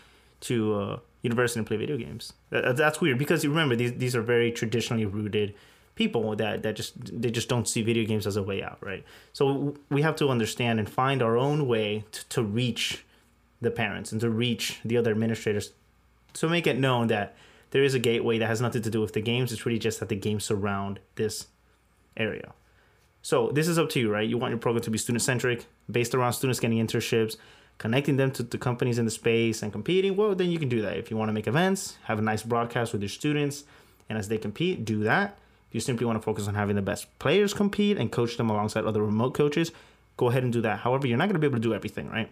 to 0.40 0.75
uh, 0.75 0.99
university 1.23 1.61
and 1.61 1.66
play 1.66 1.76
video 1.76 1.97
games. 1.97 2.33
That, 2.50 2.76
that's 2.76 3.00
weird 3.00 3.19
because 3.19 3.45
you 3.45 3.50
remember 3.50 3.76
these 3.76 3.93
these 3.95 4.16
are 4.16 4.23
very 4.23 4.52
traditionally 4.52 5.07
rooted 5.07 5.55
people 5.95 6.37
that 6.37 6.62
that 6.62 6.76
just 6.76 7.21
they 7.21 7.31
just 7.31 7.49
don't 7.49 7.69
see 7.69 7.83
video 7.83 8.05
games 8.07 8.26
as 8.26 8.37
a 8.37 8.43
way 8.43 8.62
out, 8.62 8.78
right? 8.81 9.05
So 9.33 9.75
we 9.90 10.02
have 10.02 10.16
to 10.16 10.28
understand 10.28 10.78
and 10.78 10.88
find 10.88 11.23
our 11.23 11.37
own 11.37 11.66
way 11.66 12.05
to, 12.12 12.28
to 12.28 12.43
reach 12.43 13.05
the 13.61 13.71
parents 13.71 14.12
and 14.12 14.21
to 14.21 14.31
reach 14.31 14.81
the 14.85 14.97
other 14.97 15.11
administrators 15.11 15.73
to 16.35 16.49
make 16.49 16.66
it 16.66 16.78
known 16.78 17.07
that 17.09 17.35
there 17.71 17.83
is 17.83 17.95
a 17.95 17.99
gateway 17.99 18.38
that 18.38 18.47
has 18.47 18.61
nothing 18.61 18.83
to 18.83 18.90
do 18.90 19.00
with 19.00 19.14
the 19.14 19.21
games. 19.21 19.52
It's 19.52 19.66
really 19.66 19.78
just 19.78 20.00
that 20.00 20.09
the 20.09 20.16
games 20.16 20.45
surround 20.45 21.00
this 21.16 21.47
area. 22.16 22.52
So 23.26 23.50
this 23.52 23.66
is 23.66 23.76
up 23.76 23.88
to 23.90 23.99
you, 23.99 24.09
right? 24.09 24.28
You 24.28 24.38
want 24.38 24.52
your 24.52 24.61
program 24.61 24.85
to 24.85 24.90
be 24.92 24.99
student 24.99 25.21
centric, 25.21 25.66
based 25.90 26.14
around 26.14 26.35
students 26.35 26.61
getting 26.61 26.78
internships, 26.78 27.37
connecting 27.76 28.16
them 28.16 28.30
to 28.30 28.45
the 28.45 28.56
companies 28.56 29.00
in 29.00 29.04
the 29.04 29.11
space 29.11 29.64
and 29.64 29.73
competing. 29.73 30.14
Well, 30.14 30.37
then 30.37 30.49
you 30.49 30.61
can 30.61 30.68
do 30.68 30.80
that. 30.83 30.97
If 30.97 31.11
you 31.11 31.16
want 31.16 31.30
to 31.30 31.33
make 31.33 31.49
events, 31.49 31.99
have 32.04 32.21
a 32.21 32.23
nice 32.23 32.45
broadcast 32.45 32.92
with 32.92 33.02
your 33.02 33.09
students, 33.09 33.64
and 34.09 34.16
as 34.16 34.28
they 34.28 34.38
compete, 34.38 34.85
do 34.85 35.02
that 35.02 35.37
If 35.68 35.75
you 35.75 35.80
simply 35.80 36.06
want 36.06 36.21
to 36.21 36.23
focus 36.23 36.47
on 36.47 36.54
having 36.54 36.76
the 36.76 36.83
best 36.83 37.18
players 37.18 37.52
compete 37.52 37.99
and 37.99 38.12
coach 38.12 38.37
them 38.37 38.49
alongside 38.49 38.85
other 38.85 39.02
remote 39.02 39.35
coaches, 39.35 39.73
go 40.16 40.28
ahead 40.28 40.45
and 40.45 40.52
do 40.52 40.61
that. 40.61 40.78
However, 40.78 41.09
you're 41.09 41.18
not 41.18 41.25
going 41.25 41.35
to 41.35 41.40
be 41.40 41.49
able 41.49 41.56
to 41.56 41.68
do 41.68 41.75
everything, 41.75 42.09
right? 42.09 42.30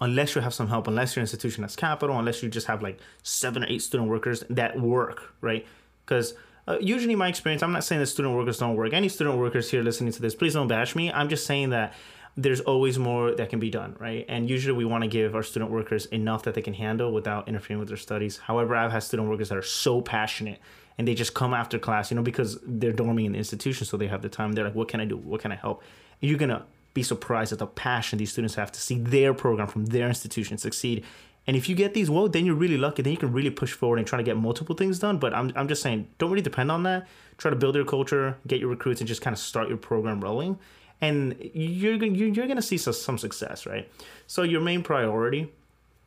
Unless 0.00 0.36
you 0.36 0.42
have 0.42 0.54
some 0.54 0.68
help, 0.68 0.86
unless 0.86 1.16
your 1.16 1.22
institution 1.22 1.64
has 1.64 1.74
capital, 1.74 2.16
unless 2.16 2.40
you 2.40 2.48
just 2.48 2.68
have 2.68 2.82
like 2.82 3.00
seven 3.24 3.64
or 3.64 3.66
eight 3.66 3.82
student 3.82 4.08
workers 4.08 4.44
that 4.48 4.78
work, 4.78 5.34
right? 5.40 5.66
Because 6.06 6.34
uh, 6.66 6.78
usually, 6.80 7.14
my 7.14 7.28
experience, 7.28 7.62
I'm 7.62 7.72
not 7.72 7.84
saying 7.84 8.00
that 8.00 8.06
student 8.06 8.34
workers 8.34 8.58
don't 8.58 8.76
work. 8.76 8.92
Any 8.92 9.08
student 9.08 9.38
workers 9.38 9.70
here 9.70 9.82
listening 9.82 10.12
to 10.12 10.22
this, 10.22 10.34
please 10.34 10.54
don't 10.54 10.68
bash 10.68 10.96
me. 10.96 11.12
I'm 11.12 11.28
just 11.28 11.46
saying 11.46 11.70
that 11.70 11.94
there's 12.36 12.60
always 12.60 12.98
more 12.98 13.32
that 13.32 13.48
can 13.50 13.60
be 13.60 13.70
done, 13.70 13.96
right? 14.00 14.24
And 14.28 14.48
usually 14.48 14.76
we 14.76 14.84
want 14.84 15.02
to 15.02 15.08
give 15.08 15.34
our 15.34 15.42
student 15.42 15.70
workers 15.70 16.06
enough 16.06 16.42
that 16.44 16.54
they 16.54 16.62
can 16.62 16.74
handle 16.74 17.12
without 17.12 17.48
interfering 17.48 17.78
with 17.78 17.88
their 17.88 17.96
studies. 17.96 18.38
However, 18.38 18.74
I've 18.74 18.90
had 18.90 19.02
student 19.02 19.28
workers 19.28 19.50
that 19.50 19.58
are 19.58 19.62
so 19.62 20.00
passionate 20.00 20.58
and 20.98 21.06
they 21.06 21.14
just 21.14 21.34
come 21.34 21.54
after 21.54 21.78
class, 21.78 22.10
you 22.10 22.16
know, 22.16 22.22
because 22.22 22.58
they're 22.66 22.92
dorming 22.92 23.26
in 23.26 23.32
the 23.32 23.38
institution, 23.38 23.86
so 23.86 23.96
they 23.96 24.06
have 24.06 24.22
the 24.22 24.28
time. 24.28 24.52
They're 24.52 24.64
like, 24.64 24.74
what 24.74 24.88
can 24.88 25.00
I 25.00 25.04
do? 25.04 25.16
What 25.16 25.40
can 25.40 25.52
I 25.52 25.56
help? 25.56 25.82
You're 26.20 26.38
gonna 26.38 26.64
be 26.92 27.02
surprised 27.02 27.52
at 27.52 27.58
the 27.58 27.66
passion 27.66 28.18
these 28.18 28.32
students 28.32 28.54
have 28.54 28.70
to 28.72 28.80
see 28.80 28.98
their 28.98 29.34
program 29.34 29.66
from 29.66 29.86
their 29.86 30.06
institution 30.06 30.56
succeed. 30.58 31.04
And 31.46 31.56
if 31.56 31.68
you 31.68 31.74
get 31.74 31.92
these, 31.94 32.10
well, 32.10 32.28
then 32.28 32.46
you're 32.46 32.54
really 32.54 32.78
lucky. 32.78 33.02
Then 33.02 33.12
you 33.12 33.18
can 33.18 33.32
really 33.32 33.50
push 33.50 33.72
forward 33.72 33.98
and 33.98 34.06
try 34.06 34.16
to 34.16 34.22
get 34.22 34.36
multiple 34.36 34.74
things 34.74 34.98
done. 34.98 35.18
But 35.18 35.34
I'm, 35.34 35.52
I'm 35.54 35.68
just 35.68 35.82
saying, 35.82 36.08
don't 36.18 36.30
really 36.30 36.42
depend 36.42 36.70
on 36.72 36.84
that. 36.84 37.06
Try 37.36 37.50
to 37.50 37.56
build 37.56 37.74
your 37.74 37.84
culture, 37.84 38.38
get 38.46 38.60
your 38.60 38.70
recruits, 38.70 39.00
and 39.00 39.08
just 39.08 39.20
kind 39.20 39.34
of 39.34 39.38
start 39.38 39.68
your 39.68 39.76
program 39.76 40.20
rolling. 40.20 40.58
And 41.00 41.36
you're 41.52 41.96
you're, 41.96 42.28
you're 42.28 42.46
gonna 42.46 42.62
see 42.62 42.78
some 42.78 43.18
success, 43.18 43.66
right? 43.66 43.90
So 44.26 44.42
your 44.42 44.60
main 44.60 44.82
priority 44.82 45.52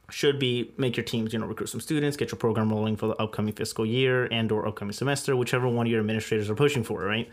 should 0.10 0.40
be 0.40 0.72
make 0.78 0.96
your 0.96 1.04
teams 1.04 1.34
you 1.34 1.40
know 1.40 1.46
recruit 1.46 1.68
some 1.68 1.82
students 1.82 2.16
get 2.16 2.32
your 2.32 2.38
program 2.38 2.70
rolling 2.70 2.96
for 2.96 3.08
the 3.08 3.16
upcoming 3.22 3.54
fiscal 3.54 3.86
year 3.86 4.26
and 4.32 4.52
or 4.52 4.66
upcoming 4.66 4.94
semester 4.94 5.36
whichever 5.36 5.68
one 5.68 5.86
your 5.86 6.00
administrators 6.00 6.50
are 6.50 6.56
pushing 6.56 6.84
for 6.84 7.04
right 7.04 7.30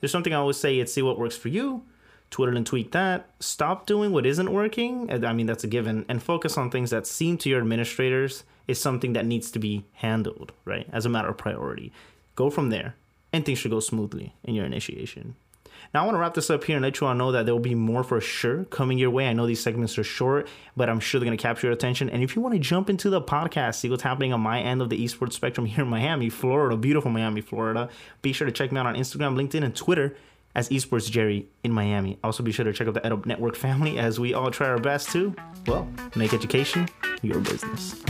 there's 0.00 0.10
something 0.10 0.32
i 0.32 0.36
always 0.36 0.56
say 0.56 0.78
it's 0.78 0.92
see 0.92 1.02
what 1.02 1.18
works 1.18 1.36
for 1.36 1.48
you 1.48 1.82
twiddle 2.30 2.56
and 2.56 2.66
tweak 2.66 2.92
that. 2.92 3.30
Stop 3.40 3.86
doing 3.86 4.12
what 4.12 4.26
isn't 4.26 4.52
working. 4.52 5.10
I 5.24 5.32
mean 5.32 5.46
that's 5.46 5.64
a 5.64 5.68
given. 5.68 6.04
And 6.08 6.22
focus 6.22 6.58
on 6.58 6.70
things 6.70 6.90
that 6.90 7.06
seem 7.06 7.38
to 7.38 7.48
your 7.48 7.60
administrators 7.60 8.44
is 8.66 8.80
something 8.80 9.14
that 9.14 9.26
needs 9.26 9.50
to 9.52 9.58
be 9.58 9.86
handled 9.92 10.52
right 10.64 10.86
as 10.92 11.06
a 11.06 11.08
matter 11.08 11.28
of 11.28 11.38
priority. 11.38 11.92
Go 12.34 12.50
from 12.50 12.70
there 12.70 12.94
and 13.32 13.44
things 13.44 13.58
should 13.58 13.70
go 13.70 13.80
smoothly 13.80 14.34
in 14.44 14.54
your 14.54 14.66
initiation. 14.66 15.34
Now, 15.94 16.02
I 16.02 16.04
want 16.04 16.16
to 16.16 16.18
wrap 16.18 16.34
this 16.34 16.50
up 16.50 16.64
here 16.64 16.76
and 16.76 16.84
let 16.84 17.00
you 17.00 17.06
all 17.06 17.14
know 17.14 17.32
that 17.32 17.46
there 17.46 17.54
will 17.54 17.60
be 17.60 17.74
more 17.74 18.02
for 18.02 18.20
sure 18.20 18.64
coming 18.64 18.98
your 18.98 19.10
way. 19.10 19.26
I 19.26 19.32
know 19.32 19.46
these 19.46 19.62
segments 19.62 19.96
are 19.96 20.04
short, 20.04 20.46
but 20.76 20.90
I'm 20.90 21.00
sure 21.00 21.18
they're 21.18 21.26
going 21.26 21.38
to 21.38 21.42
capture 21.42 21.68
your 21.68 21.74
attention. 21.74 22.10
And 22.10 22.22
if 22.22 22.36
you 22.36 22.42
want 22.42 22.54
to 22.54 22.60
jump 22.60 22.90
into 22.90 23.08
the 23.08 23.22
podcast, 23.22 23.76
see 23.76 23.88
what's 23.88 24.02
happening 24.02 24.32
on 24.32 24.40
my 24.40 24.60
end 24.60 24.82
of 24.82 24.90
the 24.90 25.02
esports 25.02 25.32
spectrum 25.32 25.66
here 25.66 25.84
in 25.84 25.90
Miami, 25.90 26.28
Florida, 26.28 26.76
beautiful 26.76 27.10
Miami, 27.10 27.40
Florida, 27.40 27.88
be 28.22 28.32
sure 28.32 28.46
to 28.46 28.52
check 28.52 28.70
me 28.70 28.78
out 28.78 28.86
on 28.86 28.96
Instagram, 28.96 29.34
LinkedIn, 29.34 29.64
and 29.64 29.74
Twitter 29.74 30.16
as 30.58 30.68
Esports 30.70 31.08
Jerry 31.08 31.46
in 31.62 31.72
Miami. 31.72 32.18
Also, 32.24 32.42
be 32.42 32.50
sure 32.50 32.64
to 32.64 32.72
check 32.72 32.88
out 32.88 32.94
the 32.94 33.00
EdUp 33.00 33.26
Network 33.26 33.54
family 33.54 33.96
as 33.96 34.18
we 34.18 34.34
all 34.34 34.50
try 34.50 34.66
our 34.66 34.78
best 34.78 35.12
to, 35.12 35.32
well, 35.68 35.88
make 36.16 36.34
education 36.34 36.88
your 37.22 37.38
business. 37.38 38.02